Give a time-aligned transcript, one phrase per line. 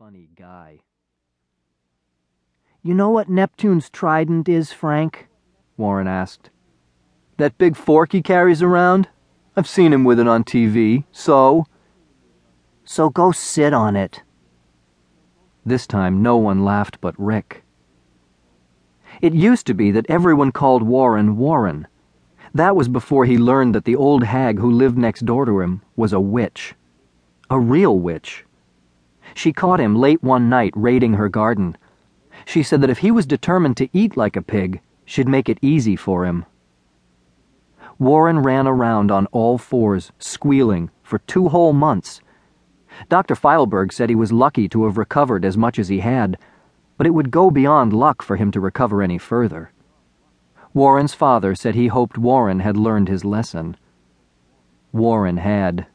[0.00, 0.78] funny guy.
[2.82, 5.28] You know what Neptune's trident is, Frank?
[5.76, 6.48] Warren asked.
[7.36, 9.08] That big fork he carries around?
[9.54, 11.66] I've seen him with it on TV, so?
[12.82, 14.22] So go sit on it.
[15.66, 17.62] This time no one laughed but Rick.
[19.20, 21.86] It used to be that everyone called Warren Warren.
[22.54, 25.82] That was before he learned that the old hag who lived next door to him
[25.94, 26.74] was a witch.
[27.50, 28.46] A real witch.
[29.34, 31.76] She caught him late one night raiding her garden.
[32.44, 35.58] She said that if he was determined to eat like a pig, she'd make it
[35.62, 36.46] easy for him.
[37.98, 42.20] Warren ran around on all fours, squealing, for two whole months.
[43.08, 43.34] Dr.
[43.34, 46.38] Feilberg said he was lucky to have recovered as much as he had,
[46.96, 49.72] but it would go beyond luck for him to recover any further.
[50.72, 53.76] Warren's father said he hoped Warren had learned his lesson.
[54.92, 55.86] Warren had.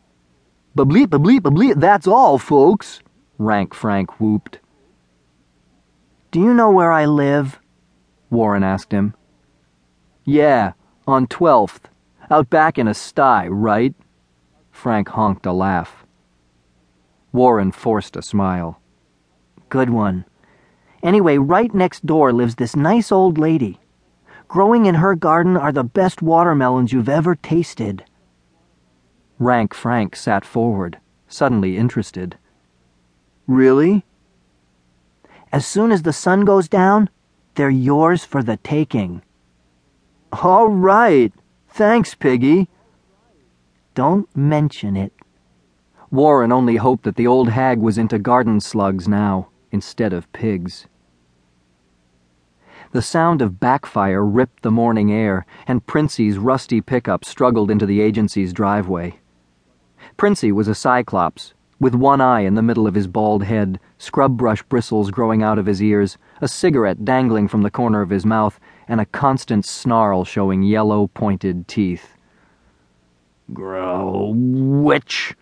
[0.75, 2.99] Bableep, bableep, bableep, that's all, folks,
[3.37, 4.59] Rank Frank whooped.
[6.31, 7.59] Do you know where I live?
[8.29, 9.13] Warren asked him.
[10.23, 10.73] Yeah,
[11.07, 11.83] on 12th.
[12.31, 13.93] Out back in a sty, right?
[14.71, 16.05] Frank honked a laugh.
[17.31, 18.81] Warren forced a smile.
[19.69, 20.25] Good one.
[21.03, 23.79] Anyway, right next door lives this nice old lady.
[24.47, 28.05] Growing in her garden are the best watermelons you've ever tasted.
[29.37, 32.37] Rank Frank sat forward, suddenly interested.
[33.47, 34.05] Really?
[35.51, 37.09] As soon as the sun goes down,
[37.55, 39.21] they're yours for the taking.
[40.31, 41.31] All right.
[41.69, 42.67] Thanks, Piggy.
[43.93, 45.13] Don't mention it.
[46.11, 50.87] Warren only hoped that the old hag was into garden slugs now, instead of pigs.
[52.91, 58.01] The sound of backfire ripped the morning air, and Princey's rusty pickup struggled into the
[58.01, 59.19] agency's driveway.
[60.17, 64.37] Princey was a cyclops, with one eye in the middle of his bald head, scrub
[64.37, 68.25] brush bristles growing out of his ears, a cigarette dangling from the corner of his
[68.25, 72.15] mouth, and a constant snarl showing yellow pointed teeth.
[73.53, 75.35] Grow, witch!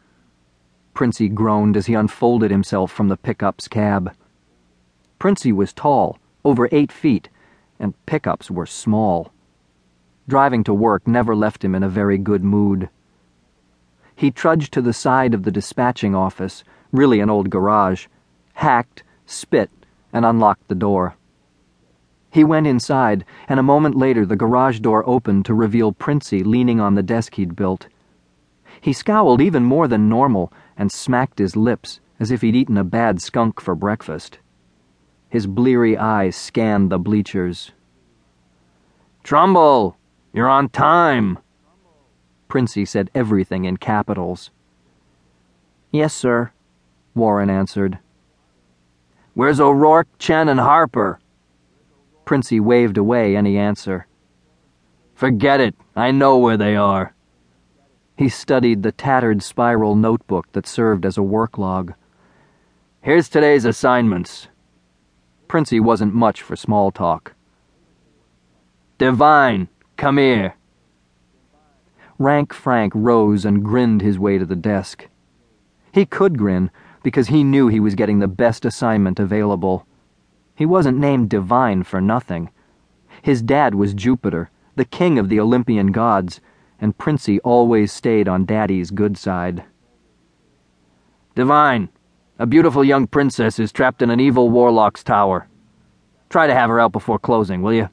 [0.94, 4.16] Princey groaned as he unfolded himself from the pickup's cab.
[5.20, 7.30] Princey was tall, over eight feet,
[7.80, 9.32] and pickups were small.
[10.28, 12.90] Driving to work never left him in a very good mood.
[14.16, 18.08] He trudged to the side of the dispatching office, really an old garage,
[18.54, 19.70] hacked, spit,
[20.12, 21.16] and unlocked the door.
[22.30, 26.80] He went inside, and a moment later the garage door opened to reveal Princey leaning
[26.80, 27.88] on the desk he'd built.
[28.82, 32.84] He scowled even more than normal and smacked his lips as if he'd eaten a
[32.84, 34.40] bad skunk for breakfast.
[35.30, 37.72] His bleary eyes scanned the bleachers.
[39.24, 39.98] Trumbull,
[40.32, 41.40] you're on time.
[42.54, 44.52] Princey said everything in capitals.
[45.90, 46.52] Yes, sir,
[47.16, 47.98] Warren answered.
[49.34, 51.20] Where's O'Rourke, Chen, and Harper?
[52.26, 54.06] Princey waved away any answer.
[55.16, 55.74] Forget it.
[55.96, 57.16] I know where they are.
[58.20, 61.96] He studied the tattered spiral notebook that served as a work log.
[63.02, 64.48] Here's today's assignments.
[65.48, 67.34] Princey wasn't much for small talk.
[69.00, 70.54] Devine, come here.
[72.20, 75.08] Rank Frank rose and grinned his way to the desk.
[75.92, 76.72] He could grin
[77.04, 79.86] because he knew he was getting the best assignment available.
[80.56, 82.50] He wasn't named Divine for nothing.
[83.22, 86.40] His dad was Jupiter, the king of the Olympian gods,
[86.80, 89.64] and Princey always stayed on Daddy's good side.
[91.36, 91.90] Divine,
[92.38, 95.48] a beautiful young princess is trapped in an evil warlock's tower.
[96.30, 97.90] Try to have her out before closing, will you?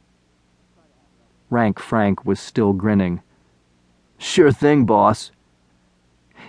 [1.50, 3.22] Rank Frank was still grinning.
[4.20, 5.32] Sure thing, boss.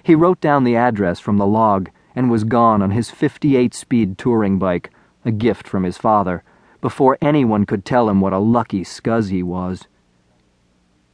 [0.04, 4.18] He wrote down the address from the log and was gone on his 58 speed
[4.18, 4.92] touring bike,
[5.24, 6.44] a gift from his father,
[6.82, 9.88] before anyone could tell him what a lucky scuzz he was.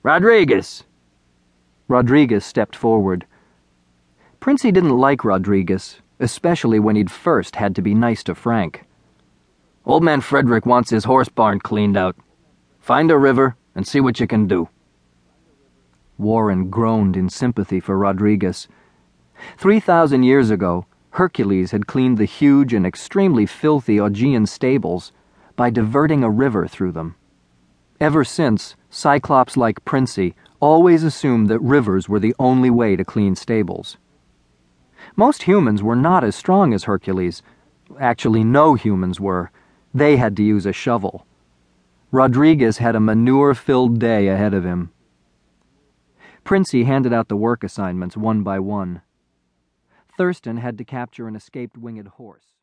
[0.02, 0.84] Rodriguez!
[1.88, 3.28] Rodriguez stepped forward.
[4.40, 8.84] Princey didn't like Rodriguez, especially when he'd first had to be nice to Frank.
[9.86, 12.16] Old man Frederick wants his horse barn cleaned out.
[12.80, 14.70] Find a river and see what you can do.
[16.18, 18.68] Warren groaned in sympathy for Rodriguez.
[19.58, 25.12] Three thousand years ago, Hercules had cleaned the huge and extremely filthy Augean stables
[25.56, 27.16] by diverting a river through them.
[28.00, 33.36] Ever since, Cyclops like Princey always assumed that rivers were the only way to clean
[33.36, 33.98] stables.
[35.16, 37.42] Most humans were not as strong as Hercules.
[38.00, 39.52] Actually, no humans were.
[39.94, 41.26] They had to use a shovel.
[42.12, 44.92] Rodriguez had a manure filled day ahead of him.
[46.48, 49.02] Princey handed out the work assignments one by one.
[50.18, 52.57] Thurston had to capture an escaped winged horse.